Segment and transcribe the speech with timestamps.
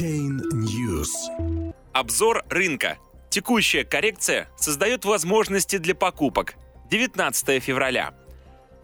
[0.00, 1.10] Блокчейн News.
[1.92, 2.96] Обзор рынка.
[3.28, 6.54] Текущая коррекция создает возможности для покупок.
[6.90, 8.14] 19 февраля.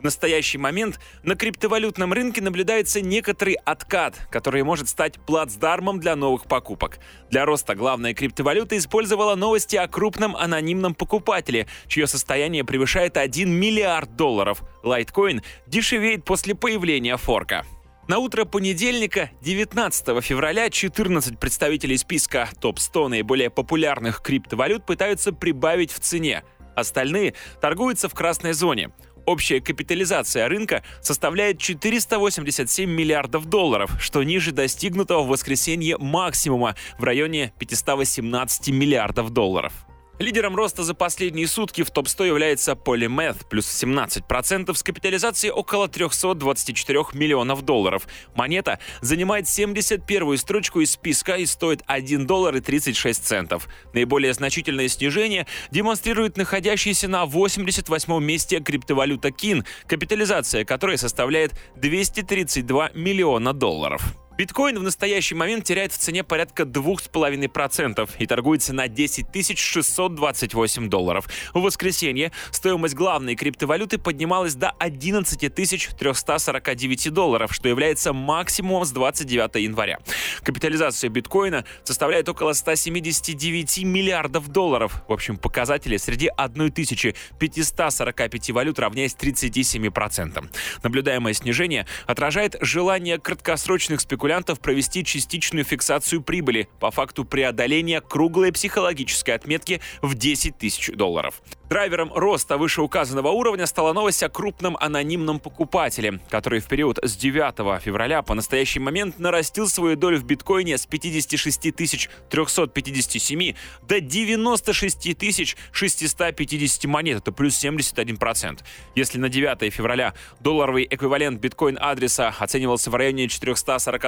[0.00, 6.46] В настоящий момент на криптовалютном рынке наблюдается некоторый откат, который может стать плацдармом для новых
[6.46, 6.98] покупок.
[7.30, 14.16] Для роста главная криптовалюта использовала новости о крупном анонимном покупателе, чье состояние превышает 1 миллиард
[14.16, 14.64] долларов.
[14.82, 17.64] Лайткоин дешевеет после появления форка.
[18.06, 26.00] На утро понедельника, 19 февраля, 14 представителей списка топ-100 наиболее популярных криптовалют пытаются прибавить в
[26.00, 26.44] цене.
[26.76, 27.32] Остальные
[27.62, 28.90] торгуются в красной зоне.
[29.24, 37.54] Общая капитализация рынка составляет 487 миллиардов долларов, что ниже достигнутого в воскресенье максимума в районе
[37.58, 39.72] 518 миллиардов долларов.
[40.20, 47.00] Лидером роста за последние сутки в топ-100 является Polymath, плюс 17% с капитализацией около 324
[47.14, 48.06] миллионов долларов.
[48.36, 53.68] Монета занимает 71-ю строчку из списка и стоит 1 доллар и 36 центов.
[53.92, 63.52] Наиболее значительное снижение демонстрирует находящийся на 88-м месте криптовалюта KIN, капитализация которой составляет 232 миллиона
[63.52, 64.14] долларов.
[64.36, 71.28] Биткоин в настоящий момент теряет в цене порядка 2,5% и торгуется на 10 628 долларов.
[71.52, 79.54] В воскресенье стоимость главной криптовалюты поднималась до 11 349 долларов, что является максимумом с 29
[79.62, 80.00] января.
[80.42, 85.04] Капитализация биткоина составляет около 179 миллиардов долларов.
[85.06, 90.44] В общем, показатели среди 1545 валют равняясь 37%.
[90.82, 98.52] Наблюдаемое снижение отражает желание краткосрочных спекуляций спекулянтов провести частичную фиксацию прибыли по факту преодоления круглой
[98.52, 101.42] психологической отметки в 10 тысяч долларов.
[101.68, 107.82] Драйвером роста вышеуказанного уровня стала новость о крупном анонимном покупателе, который в период с 9
[107.82, 116.84] февраля по настоящий момент нарастил свою долю в биткоине с 56 357 до 96 650
[116.84, 118.60] монет, это плюс 71%.
[118.94, 123.24] Если на 9 февраля долларовый эквивалент биткоин-адреса оценивался в районе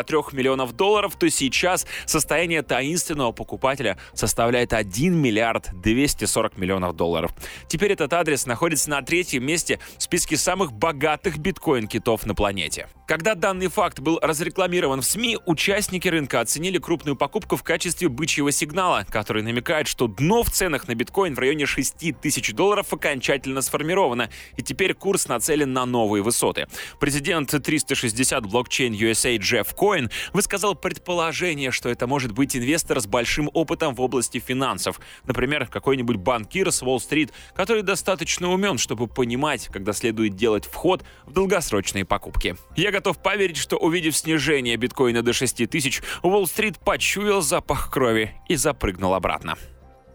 [0.07, 7.33] 443 миллионов долларов, то сейчас состояние таинственного покупателя составляет 1 миллиард 240 миллионов долларов.
[7.69, 12.89] Теперь этот адрес находится на третьем месте в списке самых богатых биткоин-китов на планете.
[13.07, 18.51] Когда данный факт был разрекламирован в СМИ, участники рынка оценили крупную покупку в качестве бычьего
[18.51, 23.63] сигнала, который намекает, что дно в ценах на биткоин в районе 6 тысяч долларов окончательно
[23.63, 26.67] сформировано, и теперь курс нацелен на новые высоты.
[26.99, 33.49] Президент 360 блокчейн USA Джефф Коин высказал предположение, что это может быть инвестор с большим
[33.55, 35.01] опытом в области финансов.
[35.25, 41.33] Например, какой-нибудь банкир с Уолл-стрит, который достаточно умен, чтобы понимать, когда следует делать вход в
[41.33, 42.57] долгосрочные покупки.
[42.77, 48.57] Я готов поверить, что увидев снижение биткоина до 6 тысяч, Уолл-стрит почуял запах крови и
[48.57, 49.57] запрыгнул обратно.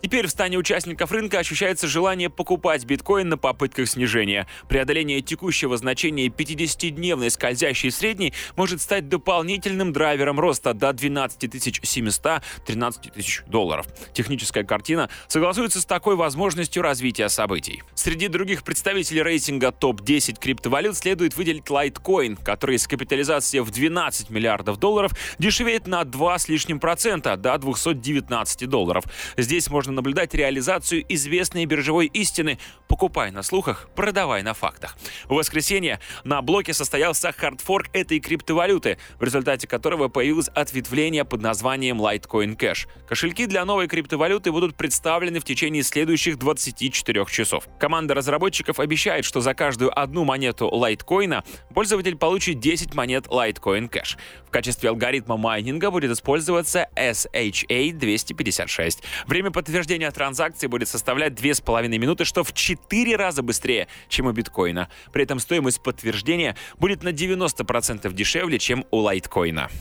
[0.02, 4.48] Теперь в стане участников рынка ощущается желание покупать биткоин на попытках снижения.
[4.68, 13.14] Преодоление текущего значения 50-дневной скользящей средней может стать дополнительным драйвером роста до 12 700 13
[13.14, 13.86] тысяч долларов.
[14.14, 17.84] Техническая картина согласуется с такой возможностью развития событий.
[17.94, 24.78] Среди других представителей рейтинга топ-10 криптовалют следует выделить Litecoin, который с капитализацией в 12 миллиардов
[24.78, 29.04] долларов дешевеет на 2 с лишним процента до 219 долларов.
[29.38, 32.58] Здесь можно можно наблюдать реализацию известной биржевой истины
[32.88, 34.96] «покупай на слухах, продавай на фактах».
[35.26, 42.02] В воскресенье на блоке состоялся хардфорк этой криптовалюты, в результате которого появилось ответвление под названием
[42.02, 42.88] Litecoin Cash.
[43.06, 47.68] Кошельки для новой криптовалюты будут представлены в течение следующих 24 часов.
[47.78, 51.44] Команда разработчиков обещает, что за каждую одну монету лайткоина
[51.74, 54.16] пользователь получит 10 монет Litecoin Cash.
[54.48, 59.02] В качестве алгоритма майнинга будет использоваться SHA-256.
[59.28, 64.32] Время подтверждения подтверждение транзакции будет составлять 2,5 минуты, что в 4 раза быстрее, чем у
[64.32, 64.90] биткоина.
[65.12, 69.72] При этом стоимость подтверждения будет на 90% дешевле, чем у лайткоина.